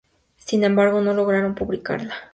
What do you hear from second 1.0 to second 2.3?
no lograron publicarla.